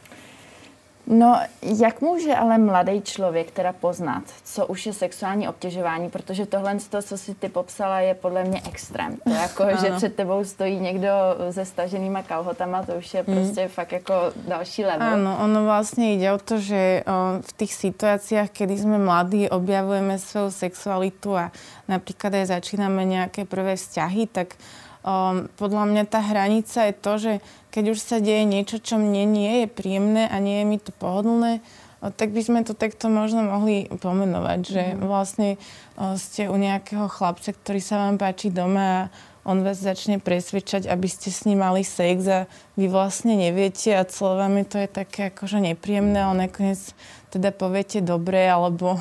[1.07, 6.77] No, jak může ale mladý člověk teda poznat, co už je sexuální obtěžování, protože tohle,
[6.91, 9.17] to, co si ty popsala, je podle mě extrém.
[9.25, 11.09] To jako, že před tebou stojí někdo
[11.51, 13.35] se staženýma kalhotama, to už je mm.
[13.35, 14.15] prostě fakt jako
[14.49, 15.07] další level.
[15.07, 20.19] Áno, ono vlastne ide o to, že o, v tých situáciách, kedy sme mladí, objavujeme
[20.19, 21.55] svoju sexualitu a
[21.87, 24.59] napríklad aj začíname nejaké prvé vzťahy, tak
[25.07, 27.33] Um, podľa mňa tá hranica je to, že
[27.71, 30.91] keď už sa deje niečo, čo mne nie je príjemné a nie je mi to
[30.91, 31.63] pohodlné,
[32.03, 35.07] tak by sme to takto možno mohli pomenovať, že mm.
[35.07, 35.63] vlastne
[35.97, 39.01] o, ste u nejakého chlapca, ktorý sa vám páči doma a
[39.47, 44.03] on vás začne presvedčať, aby ste s ním mali sex a vy vlastne neviete a
[44.03, 46.83] je to je také akože nepríjemné a nakoniec
[47.31, 48.99] teda poviete dobre alebo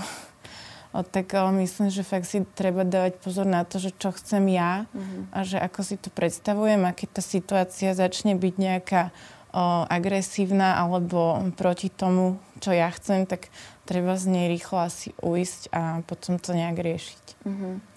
[1.03, 5.35] tak myslím, že fakt si treba dávať pozor na to, že čo chcem ja mm-hmm.
[5.35, 10.79] a že ako si to predstavujem a keď tá situácia začne byť nejaká o, agresívna
[10.79, 13.51] alebo proti tomu, čo ja chcem, tak
[13.83, 17.23] treba z nej rýchlo asi uísť a potom to nejak riešiť.
[17.43, 17.95] Mm-hmm.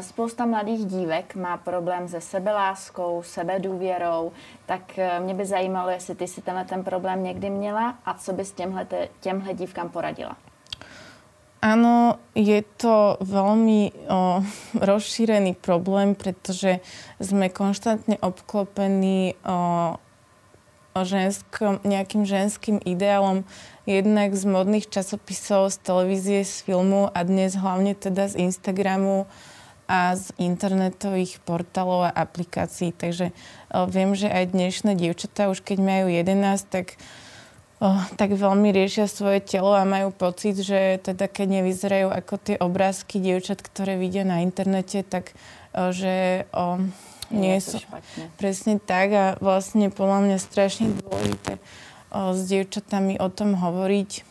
[0.00, 4.32] Spousta mladých dívek má problém se sebeláskou, sebedůvěrou,
[4.66, 8.32] tak e, mě by zajímalo, jestli ty si tenhle ten problém někdy měla a co
[8.32, 8.86] bys těmhle,
[9.20, 10.36] těmhle dívkám poradila.
[11.58, 14.46] Áno, je to veľmi o,
[14.78, 16.78] rozšírený problém, pretože
[17.18, 19.98] sme konštantne obklopení o,
[20.94, 23.42] o ženskom, nejakým ženským ideálom,
[23.90, 29.26] jednak z modných časopisov, z televízie, z filmu a dnes hlavne teda z Instagramu
[29.90, 32.94] a z internetových portálov a aplikácií.
[32.94, 33.34] Takže
[33.74, 36.38] o, viem, že aj dnešné dievčatá, už keď majú 11,
[36.70, 36.94] tak
[37.80, 42.56] oh, tak veľmi riešia svoje telo a majú pocit, že teda keď nevyzerajú ako tie
[42.58, 45.34] obrázky dievčat, ktoré vidia na internete, tak
[45.74, 46.82] oh, že oh,
[47.30, 47.78] nie sú
[48.40, 51.60] presne tak a vlastne podľa mňa strašne dôležité
[52.10, 54.26] oh, s dievčatami o tom hovoriť,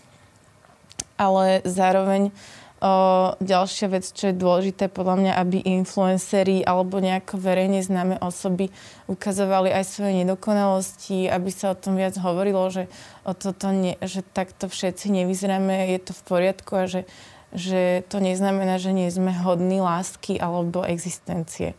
[1.17, 2.35] ale zároveň
[2.77, 8.69] O, ďalšia vec, čo je dôležité podľa mňa, aby influenceri alebo nejako verejne známe osoby
[9.09, 12.85] ukazovali aj svoje nedokonalosti, aby sa o tom viac hovorilo, že,
[13.25, 17.09] o toto ne, že takto všetci nevyzeráme, je to v poriadku a že,
[17.49, 21.73] že to neznamená, že nie sme hodní lásky alebo existencie.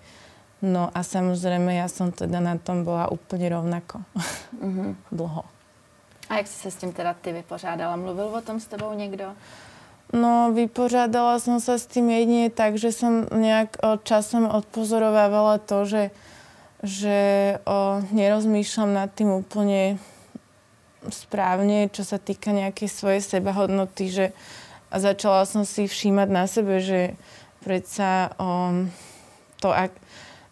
[0.58, 4.02] No a samozrejme, ja som teda na tom bola úplne rovnako.
[4.58, 4.90] Mm-hmm.
[5.14, 5.46] Dlho.
[6.28, 7.94] A jak si sa s tým teda ty vypořádala?
[7.96, 9.32] Mluvil o tom s tebou niekto?
[10.08, 15.84] No, vypořádala som sa s tým jedine tak, že som nejak o, časom odpozorovávala to,
[15.84, 16.04] že,
[16.80, 17.18] že
[17.68, 20.00] o, nerozmýšľam nad tým úplne
[21.12, 24.26] správne, čo sa týka nejakej svojej sebahodnoty, že
[24.88, 27.12] a začala som si všímať na sebe, že
[27.60, 28.72] predsa o,
[29.60, 29.92] to, ak,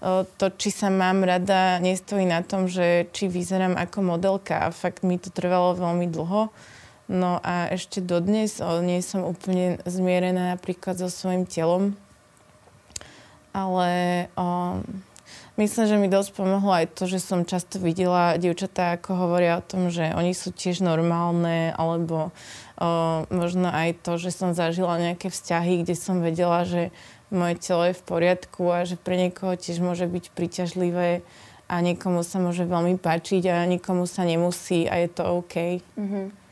[0.04, 4.68] o, to, či sa mám rada, nestojí na tom, že či vyzerám ako modelka.
[4.68, 6.52] A fakt mi to trvalo veľmi dlho.
[7.06, 11.94] No a ešte dodnes nie som úplne zmierená napríklad so svojím telom.
[13.54, 14.82] Ale o,
[15.56, 19.64] myslím, že mi dosť pomohlo aj to, že som často videla dievčatá, ako hovoria o
[19.64, 22.34] tom, že oni sú tiež normálne, alebo
[22.76, 22.88] o,
[23.30, 26.90] možno aj to, že som zažila nejaké vzťahy, kde som vedela, že
[27.30, 31.22] moje telo je v poriadku a že pre niekoho tiež môže byť príťažlivé
[31.66, 35.82] a niekomu sa môže veľmi páčiť a niekomu sa nemusí a je to OK.
[35.98, 36.45] Mm-hmm.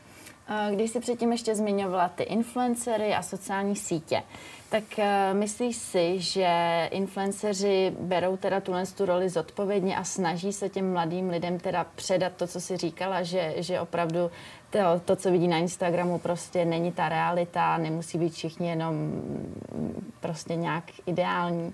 [0.71, 4.23] Když si předtím ještě zmiňovala ty influencery a sociální sítě,
[4.69, 6.49] tak uh, myslíš si, že
[6.91, 12.33] influenceři berou teda tuhle tu roli zodpovědně a snaží se těm mladým lidem teda předat
[12.35, 14.31] to, co si říkala, že, že opravdu
[14.69, 20.13] to, to, co vidí na Instagramu, prostě není ta realita, nemusí být všichni jenom mm,
[20.19, 21.73] prostě nějak ideální?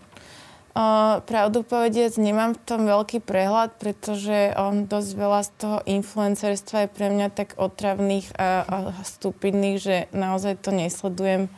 [0.71, 6.87] Uh, pravdu povediac, nemám v tom veľký prehľad, pretože on dosť veľa z toho influencerstva
[6.87, 11.51] je pre mňa tak otravných a, a stupidných, že naozaj to nesledujem.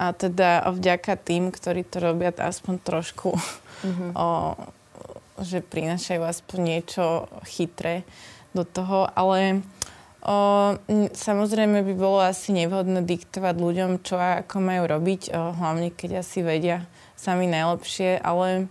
[0.00, 4.10] A teda vďaka tým, ktorí to robia aspoň trošku, mm-hmm.
[4.24, 4.56] o,
[5.44, 8.08] že prinašajú aspoň niečo chytré
[8.56, 9.04] do toho.
[9.12, 9.60] Ale
[10.24, 10.80] o,
[11.12, 16.24] samozrejme by bolo asi nevhodné diktovať ľuďom, čo a ako majú robiť, o, hlavne keď
[16.24, 18.68] asi vedia, sami najlepšie, ale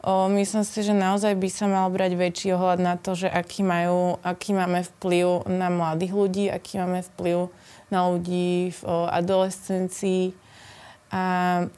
[0.00, 3.60] o, myslím si, že naozaj by sa mal brať väčší ohľad na to, že aký,
[3.60, 7.52] majú, aký máme vplyv na mladých ľudí, aký máme vplyv
[7.92, 10.32] na ľudí v o, adolescencii
[11.12, 11.24] a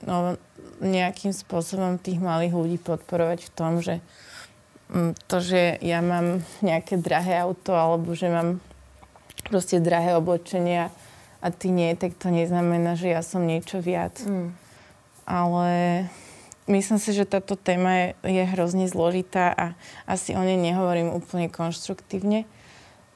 [0.07, 0.38] o,
[0.81, 4.00] nejakým spôsobom tých malých ľudí podporovať v tom, že
[5.31, 8.59] to, že ja mám nejaké drahé auto alebo že mám
[9.46, 10.90] proste drahé oblečenia
[11.38, 14.18] a ty nie, tak to neznamená, že ja som niečo viac.
[14.26, 14.60] Mm
[15.26, 16.06] ale
[16.70, 19.66] myslím si, že táto téma je, je hrozne zložitá a
[20.06, 22.46] asi o nej nehovorím úplne konštruktívne,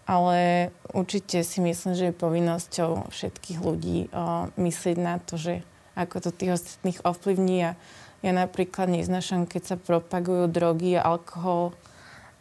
[0.04, 5.54] ale určite si myslím, že je povinnosťou všetkých ľudí o, myslieť na to, že
[5.94, 7.78] ako to tých ostatných ovplyvní a
[8.24, 11.76] ja napríklad neznašam, keď sa propagujú drogy alkohol,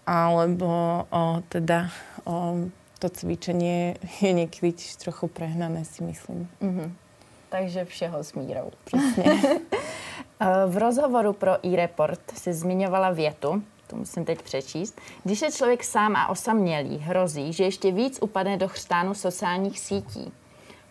[0.04, 1.94] alebo o, teda
[2.28, 2.68] o,
[3.00, 6.48] to cvičenie je niekedy trochu prehnané, si myslím.
[6.60, 7.03] Mm-hmm
[7.54, 8.72] takže všeho s mírou.
[8.84, 9.26] Přesně.
[10.68, 15.02] v rozhovoru pro e-report si zmiňovala větu, to musím teď přečíst.
[15.24, 20.32] Když je člověk sám a osamělý, hrozí, že ještě víc upadne do chřtánu sociálních sítí.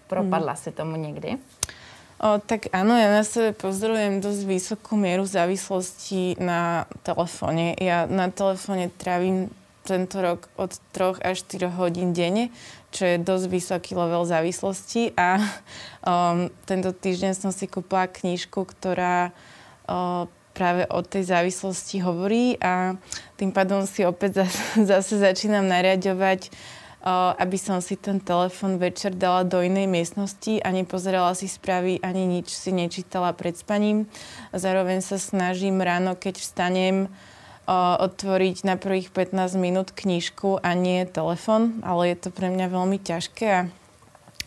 [0.07, 0.63] Propadla hmm.
[0.63, 1.39] si tomu někdy?
[2.23, 7.75] O, tak áno, ja na sebe pozorovujem dosť vysokú mieru závislosti na telefóne.
[7.83, 9.51] Ja na telefóne trávim
[9.83, 12.55] tento rok od 3 až 4 hodín denne,
[12.95, 15.43] čo je dosť vysoký level závislosti a
[16.07, 19.35] um, tento týždeň som si kúpila knižku, ktorá
[19.87, 22.95] uh, práve o tej závislosti hovorí a
[23.41, 24.61] tým pádom si opäť zase,
[24.93, 26.53] zase začínam nariadovať,
[27.35, 32.31] aby som si ten telefon večer dala do inej miestnosti a nepozerala si správy ani
[32.31, 34.07] nič si nečítala pred spaním.
[34.55, 37.11] Zároveň sa snažím ráno, keď vstanem,
[38.01, 42.99] otvoriť na prvých 15 minút knižku a nie telefon, ale je to pre mňa veľmi
[43.01, 43.47] ťažké.
[43.49, 43.63] A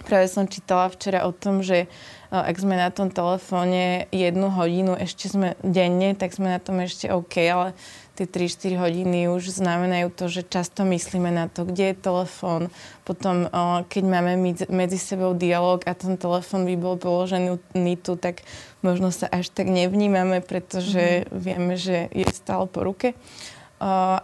[0.06, 1.90] Práve som čítala včera o tom, že
[2.30, 7.10] ak sme na tom telefóne jednu hodinu ešte sme denne, tak sme na tom ešte
[7.10, 7.74] OK, ale
[8.16, 12.72] tie 3-4 hodiny už znamenajú to, že často myslíme na to, kde je telefón.
[13.04, 13.52] Potom,
[13.92, 14.40] keď máme
[14.72, 17.60] medzi sebou dialog a ten telefón by bol položený
[18.00, 18.48] tu, tak
[18.80, 21.36] možno sa až tak nevnímame, pretože mm-hmm.
[21.36, 23.14] vieme, že je stále po ruke.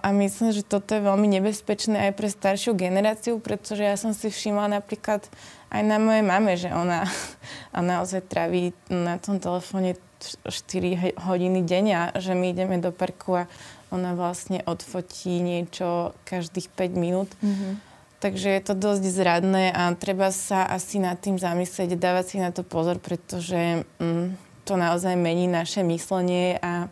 [0.01, 4.31] A myslím, že toto je veľmi nebezpečné aj pre staršiu generáciu, pretože ja som si
[4.31, 5.27] všimla napríklad
[5.67, 7.03] aj na mojej mame, že ona
[7.75, 9.99] a naozaj traví na tom telefóne
[10.45, 13.49] 4 hodiny denne že my ideme do parku a
[13.91, 17.29] ona vlastne odfotí niečo každých 5 minút.
[17.43, 17.73] Mm-hmm.
[18.21, 22.53] Takže je to dosť zradné a treba sa asi nad tým zamyslieť, dávať si na
[22.53, 26.87] to pozor, pretože mm, to naozaj mení naše myslenie a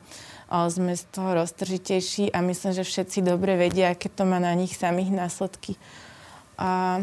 [0.49, 4.49] a sme z toho roztržitejší a myslím, že všetci dobre vedia, aké to má na
[4.57, 5.77] nich samých následky.
[6.57, 6.99] A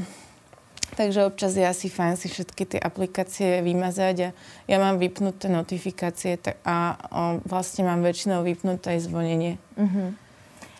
[0.94, 4.28] Takže občas je asi fajn si všetky tie aplikácie vymazať a
[4.70, 9.58] ja mám vypnuté notifikácie a o, vlastne mám väčšinou vypnuté zvonenie.
[9.74, 10.08] Mm-hmm.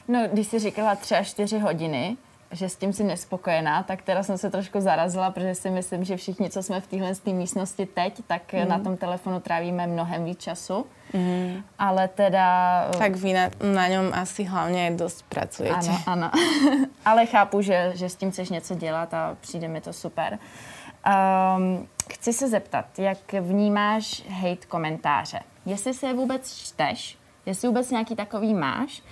[0.08, 2.16] No, když si říkala 3 až 4 hodiny,
[2.50, 6.16] že s tím si nespokojená, tak teda jsem se trošku zarazila, protože si myslím, že
[6.16, 8.68] všichni, co jsme v téhle místnosti teď, tak mm.
[8.68, 10.86] na tom telefonu trávíme mnohem víc času.
[11.12, 11.62] Mm.
[11.78, 12.90] Ale teda...
[12.98, 15.88] Tak vy na, na něm asi hlavně dost pracujete.
[16.06, 16.30] Ano, ano.
[17.04, 20.38] Ale chápu, že, že s tím chceš něco dělat a přijde mi to super.
[21.56, 25.40] Um, chci se zeptat, jak vnímáš hate komentáře?
[25.66, 27.18] Jestli se je vůbec čteš?
[27.46, 29.02] Jestli vůbec nějaký takový máš?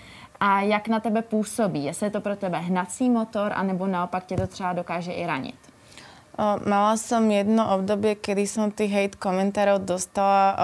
[0.40, 1.84] A jak na tebe působí.
[1.84, 5.54] Jestli je to pro tebe hnací motor, anebo naopak tě to třeba dokáže i ranit.
[6.34, 10.58] O, mala som jedno obdobie, kedy som tých hate komentárov dostala o,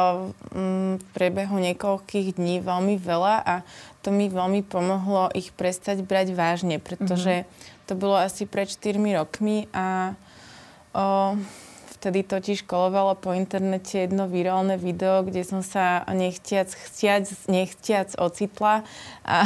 [0.51, 3.55] m, v priebehu niekoľkých dní veľmi veľa a
[4.03, 7.87] to mi veľmi pomohlo ich prestať brať vážne, pretože mm-hmm.
[7.87, 10.19] to bolo asi pred 4 rokmi a
[10.91, 11.39] o,
[12.01, 18.89] vtedy totiž kolovalo po internete jedno virálne video, kde som sa nechtiac, chtiac, nechtiac ocitla
[19.21, 19.45] a,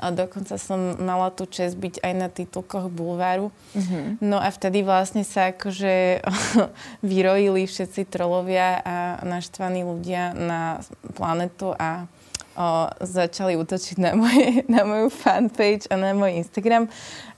[0.00, 3.52] a dokonca som mala tu čest byť aj na titulkoch bulváru.
[3.76, 4.24] Mm-hmm.
[4.24, 6.24] No a vtedy vlastne sa akože
[7.04, 10.80] vyrojili všetci trolovia a naštvaní ľudia na
[11.12, 12.08] planetu a
[12.54, 16.88] o, začali útočiť na, moje, na moju fanpage a na môj Instagram.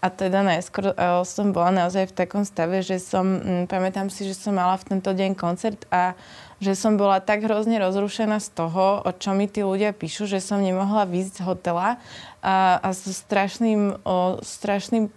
[0.00, 4.28] A teda najskôr o, som bola naozaj v takom stave, že som, m, pamätám si,
[4.28, 6.14] že som mala v tento deň koncert a
[6.56, 10.40] že som bola tak hrozne rozrušená z toho, o čo mi tí ľudia píšu, že
[10.40, 12.00] som nemohla výjsť z hotela
[12.40, 15.12] a, a so strašným, o, strašným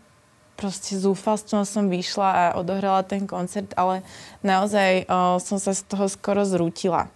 [0.59, 4.03] proste zúfalstvom som vyšla a odohrala ten koncert, ale
[4.43, 7.07] naozaj o, som sa z toho skoro zrútila.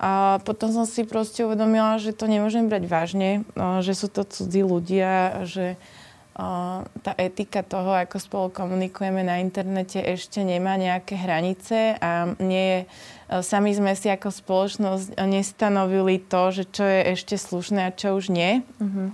[0.00, 3.30] A potom som si proste uvedomila, že to nemôžem brať vážne,
[3.84, 5.76] že sú to cudzí ľudia, že
[7.04, 12.80] tá etika toho, ako spolu komunikujeme na internete, ešte nemá nejaké hranice a nie je,
[13.44, 18.32] sami sme si ako spoločnosť nestanovili to, že čo je ešte slušné a čo už
[18.32, 18.64] nie.
[18.80, 19.08] Mm-hmm.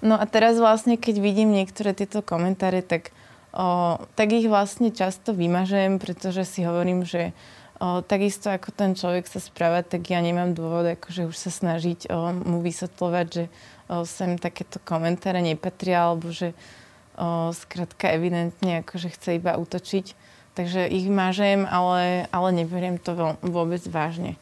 [0.00, 3.14] No a teraz vlastne, keď vidím niektoré tieto komentáre, tak,
[3.54, 7.36] o, tak ich vlastne často vymažem, pretože si hovorím, že
[7.80, 12.12] O, takisto ako ten človek sa správa, tak ja nemám dôvod akože už sa snažiť
[12.12, 13.44] o, mu vysvetľovať, že
[13.88, 16.52] o, sem takéto komentáre nepatria, alebo že
[17.16, 20.12] o, skrátka evidentne akože chce iba útočiť.
[20.60, 24.36] Takže ich mážem, ale, ale neberiem to vôbec vážne.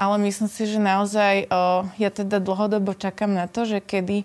[0.00, 4.24] Ale myslím si, že naozaj o, ja teda dlhodobo čakám na to, že kedy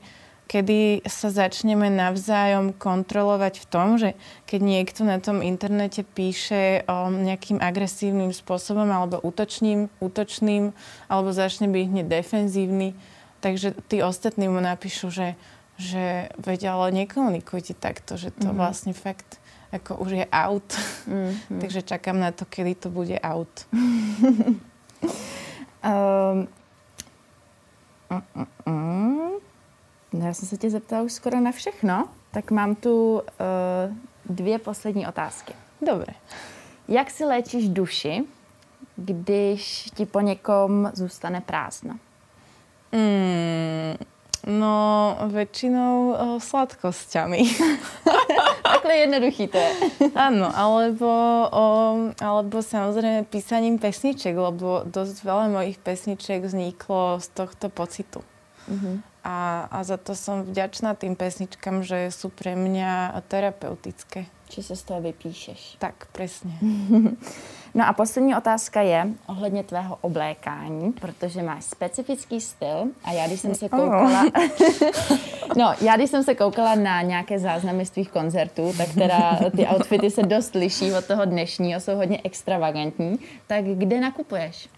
[0.53, 4.13] kedy sa začneme navzájom kontrolovať v tom, že
[4.45, 10.69] keď niekto na tom internete píše o nejakým agresívnym spôsobom alebo útočným, útočným,
[11.09, 12.93] alebo začne byť hneď defenzívny,
[13.41, 15.33] takže tí ostatní mu napíšu, že,
[15.81, 18.61] že veď ale nekomunikujte takto, že to mm-hmm.
[18.61, 19.41] vlastne fakt
[19.73, 20.69] ako už je out.
[21.09, 21.57] Mm-hmm.
[21.65, 23.49] takže čakám na to, kedy to bude out.
[25.81, 26.45] um,
[28.13, 28.21] mm,
[28.69, 29.33] mm,
[30.13, 33.21] No, já jsem se tě zeptala už skoro na všechno, tak mám tu uh,
[34.25, 35.53] dvě poslední otázky.
[35.81, 36.13] Dobre.
[36.87, 38.23] Jak si léčíš duši,
[38.95, 41.99] když ti po někom zůstane prázdno?
[42.91, 43.97] Mm,
[44.59, 47.41] no, väčšinou uh, sladkosťami.
[48.63, 49.71] Takhle jednoduchý to je.
[50.15, 51.09] Áno, alebo,
[51.49, 51.65] o,
[52.21, 58.21] alebo samozrejme písaním pesniček, lebo dosť veľa mojich pesniček vzniklo z tohto pocitu.
[58.69, 59.12] Mm-hmm.
[59.23, 64.27] A, a za to som vďačná tým pesničkám, že sú pre mňa terapeutické.
[64.51, 65.79] Či se z toho vypíšeš.
[65.79, 66.51] Tak, presne.
[67.77, 73.39] no a poslední otázka je ohledně tvého oblékání, protože máš specifický styl a já když
[73.39, 74.23] jsem se koukala...
[75.57, 79.67] no, já když jsem se koukala na nějaké záznamy z tvých koncertů, tak teda ty
[79.73, 83.19] outfity se dost liší od toho dnešního, jsou hodně extravagantní.
[83.47, 84.69] Tak kde nakupuješ?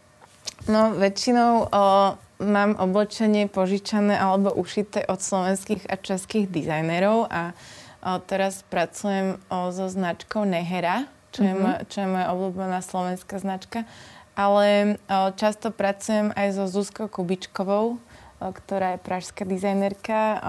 [0.65, 7.55] No, väčšinou o, mám oblečenie požičané alebo ušité od slovenských a českých dizajnerov a
[8.03, 11.55] o, teraz pracujem o, so značkou Nehera, čo, mm-hmm.
[11.55, 11.86] je, mhm.
[11.88, 13.88] čo je moja obľúbená slovenská značka.
[14.36, 17.99] Ale o, často pracujem aj so Zuzkou Kubičkovou,
[18.36, 20.43] ktorá je pražská dizajnerka,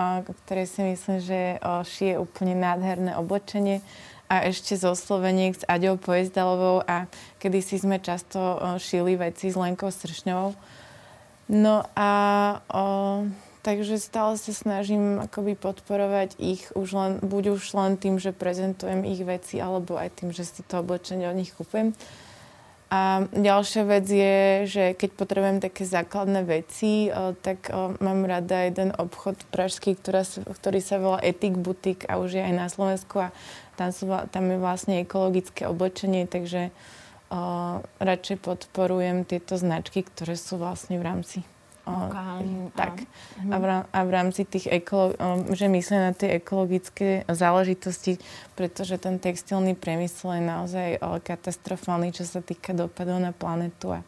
[0.44, 3.78] ktorej si myslím, že šije úplne nádherné oblečenie
[4.26, 7.06] a ešte zo Sloveniek s Aďou Poezdalovou a
[7.38, 10.58] kedysi sme často šili veci s Lenkou Sršňovou.
[11.46, 12.10] No a
[12.66, 12.84] o,
[13.62, 19.06] takže stále sa snažím akoby podporovať ich už len, buď už len tým, že prezentujem
[19.06, 21.94] ich veci, alebo aj tým, že si to oblečenie od nich kúpujem.
[22.86, 24.38] A ďalšia vec je,
[24.70, 30.22] že keď potrebujem také základné veci, o, tak o, mám rada jeden obchod pražský, ktorá,
[30.26, 33.34] ktorý sa volá Etik Butik a už je aj na Slovensku a
[33.74, 36.70] tam, sú, tam je vlastne ekologické oblečenie, takže
[37.30, 41.38] o, radšej podporujem tieto značky, ktoré sú vlastne v rámci
[41.86, 43.06] Okay, tak.
[43.46, 45.14] A v, a v rámci tých ekolo,
[45.54, 48.18] že myslia na tie ekologické záležitosti,
[48.58, 50.88] pretože ten textilný priemysel je naozaj
[51.22, 53.94] katastrofálny, čo sa týka dopadov na planetu.
[53.94, 54.02] A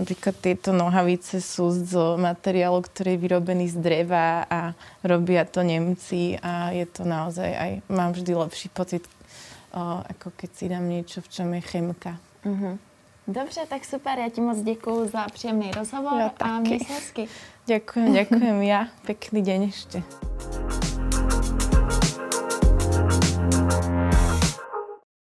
[0.00, 4.72] napríklad tieto nohavice sú z materiálu, ktorý je vyrobený z dreva a
[5.04, 9.04] robia to Nemci a je to naozaj aj, mám vždy lepší pocit,
[9.76, 12.31] ako keď si dám niečo, v čom je chemka.
[12.46, 12.78] Uh-huh.
[13.28, 17.28] Dobře, tak super, já ti moc děkuji za příjemný rozhovor ja, a měj se hezky.
[17.66, 18.90] Ďakujem, ďakujem ja.
[19.06, 20.02] Pekný deň ešte.